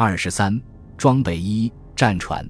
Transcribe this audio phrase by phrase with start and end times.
[0.00, 0.56] 二十三，
[0.96, 2.48] 装备一战船。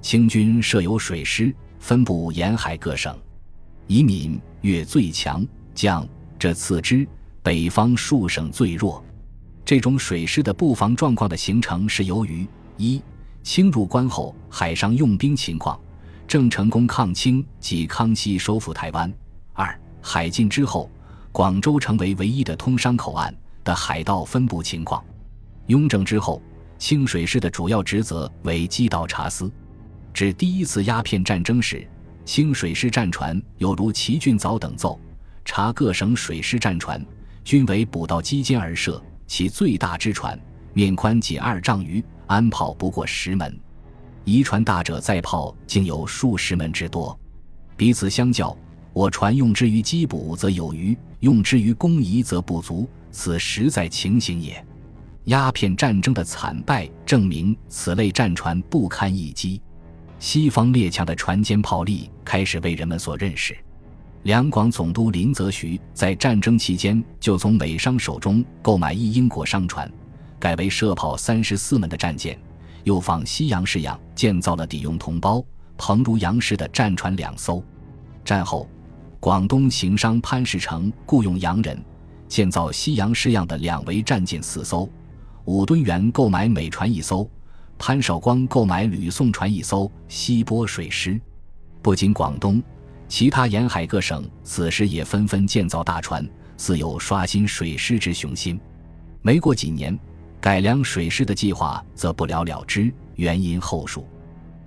[0.00, 3.16] 清军设有水师，分布沿海各省，
[3.86, 6.04] 以闽粤最强，将
[6.36, 7.06] 这次之，
[7.44, 9.04] 北方数省最弱。
[9.64, 12.44] 这种水师的布防状况的形成是由于
[12.76, 13.00] 一
[13.44, 15.78] 清入关后海上用兵情况，
[16.26, 19.08] 郑成功抗清及康熙收复台湾；
[19.52, 20.90] 二海禁之后，
[21.30, 23.32] 广州成为唯一的通商口岸
[23.62, 25.00] 的海盗分布情况；
[25.68, 26.42] 雍正之后，
[26.80, 29.52] 清水师的主要职责为缉盗查私。
[30.14, 31.86] 至第一次鸦片战争时，
[32.24, 34.98] 清水师战船有如齐俊藻等奏，
[35.44, 37.04] 查各省水师战船
[37.44, 40.40] 均为捕到机间而设，其最大之船
[40.72, 43.60] 面宽仅二丈余，安炮不过十门，
[44.24, 47.16] 遗船大者载炮竟有数十门之多。
[47.76, 48.56] 彼此相较，
[48.94, 54.64] 我船用之于缉捕则有余，用之于攻夷则不足，此实在情形也。
[55.24, 59.60] 鸦片战争的惨败证明此类战船不堪一击。
[60.18, 63.56] 西方列强的船坚炮利开始被人们所认识。
[64.24, 69.90] 两广总督林则徐在战争期间就从美商手中购买一英国商船，
[70.38, 72.38] 改为射炮三十四门的战舰，
[72.84, 75.42] 又仿西洋式样建造了抵用同胞
[75.78, 77.62] 彭如杨式的战船两艘。
[78.22, 78.68] 战后，
[79.20, 81.82] 广东行商潘世成雇佣洋人
[82.28, 84.86] 建造西洋式样的两桅战舰四艘，
[85.44, 87.28] 武敦元购买美船一艘。
[87.78, 91.18] 潘绍光购买吕宋船一艘，西波水师。
[91.80, 92.62] 不仅广东，
[93.08, 98.60] 其他沿海各省此时也纷纷建造大船，似有刷新水师之雄心。
[99.22, 99.98] 没过几年，
[100.42, 104.06] 改良水师的计划则不了了之，原因后述。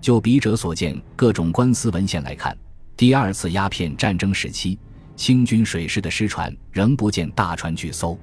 [0.01, 2.57] 就笔者所见各种官司文献来看，
[2.97, 4.79] 第二次鸦片战争时期，
[5.15, 8.17] 清军水师的师船仍不见大船巨艘，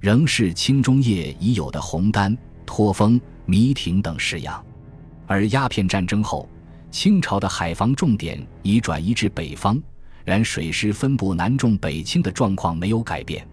[0.00, 3.20] 仍是清中叶已有的红丹、托风。
[3.46, 4.64] 迷亭等式样，
[5.26, 6.48] 而鸦片战争后，
[6.88, 9.82] 清朝的海防重点已转移至北方，
[10.24, 13.44] 然水师分布南重北轻的状况没有改变。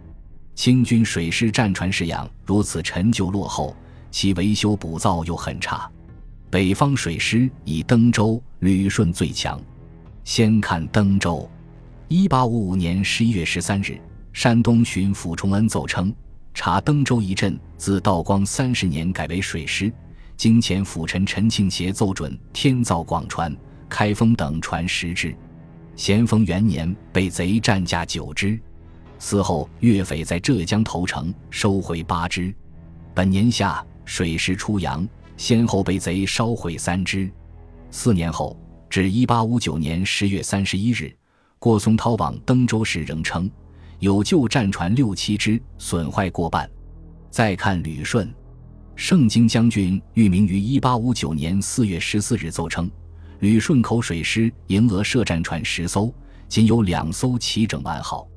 [0.53, 3.75] 清军水师战船式样如此陈旧落后，
[4.12, 5.90] 其维修补造又很差。
[6.52, 9.59] 北方水师以登州、旅顺最强。
[10.24, 11.50] 先看登州。
[12.07, 14.00] 一八五五年十一月十三日，
[14.31, 16.13] 山东巡抚崇恩奏称。
[16.57, 19.94] 查登州一镇自道光三十年改为水师，
[20.35, 23.56] 经前辅臣陈庆协奏准，天造广船、
[23.88, 25.38] 开封等船十只。
[25.95, 28.59] 咸丰元年被贼占架九只，
[29.19, 32.51] 嗣后粤匪在浙江投诚收回八只。
[33.13, 35.07] 本年夏水师出洋，
[35.38, 37.29] 先后被贼烧毁三只。
[37.91, 41.16] 四年后至一八五九年十月三十一日，
[41.59, 43.47] 郭松涛往登州时仍称。
[44.00, 46.69] 有旧战船六七只，损坏过半。
[47.31, 48.31] 再看旅顺，
[48.96, 52.90] 盛京将军玉明于一八五九年四月十四日奏称，
[53.40, 56.13] 旅顺口水师营俄设战船十艘，
[56.47, 58.28] 仅有两艘齐整完好，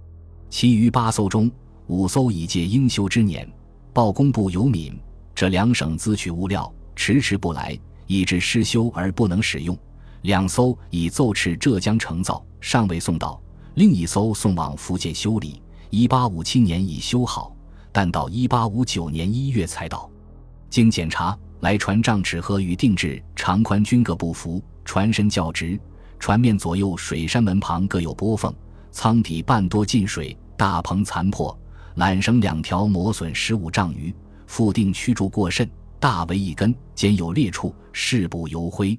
[0.49, 1.51] 其余八艘中
[1.89, 3.47] 五艘已届应修之年。
[3.93, 4.99] 报工部有敏
[5.35, 9.77] 这两省资取物料迟迟不来，以致失修而不能使用。
[10.23, 13.41] 两艘已奏斥浙江成造，尚未送到。
[13.75, 17.55] 另一艘送往福建修理，一八五七年已修好，
[17.93, 20.11] 但到一八五九年一月才到。
[20.69, 25.79] 经检查，来船账尺和与定制长宽均各不符，船身较直，
[26.19, 28.53] 船面左右水山门旁各有波缝，
[28.91, 31.57] 舱底半多进水，大棚残破，
[31.97, 34.13] 缆绳两条磨损十五丈余，
[34.47, 35.69] 附定驱逐过甚，
[36.01, 38.99] 大为一根，兼有裂处，事不由灰。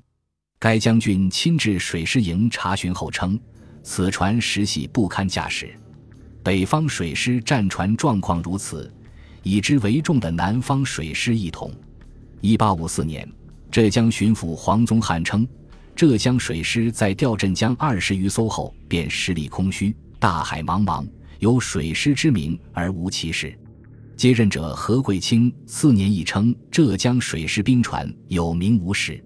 [0.59, 3.37] 该将军亲至水师营查询后称。
[3.83, 5.73] 此船实系不堪驾驶，
[6.43, 8.91] 北方水师战船状况如此，
[9.43, 11.71] 以之为重的南方水师一同。
[12.41, 13.27] 一八五四年，
[13.71, 15.47] 浙江巡抚黄宗汉称，
[15.95, 21.07] 浙江水师在调镇江二十余艘后，便实力空虚，大海茫茫，
[21.39, 23.57] 有水师之名而无其事。
[24.15, 29.23] 接任者何桂清四年亦称浙江水师兵船有名无实。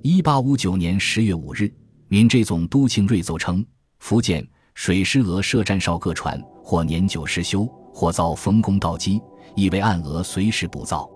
[0.00, 1.70] 一八五九年十月五日，
[2.08, 3.62] 闽浙总督庆瑞奏称。
[4.00, 4.44] 福建
[4.74, 9.22] 水师俄设战哨各船，或年久失修，或遭风工倒击，
[9.54, 11.08] 以为暗俄随时补造。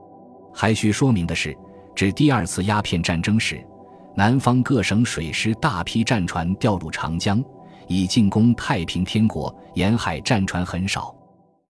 [0.53, 1.57] 还需说明的是，
[1.97, 3.67] 至第二次鸦片战争时，
[4.15, 7.43] 南方各省水师大批战船调入长江，
[7.89, 11.14] 以进攻太平天国，沿海战船很少。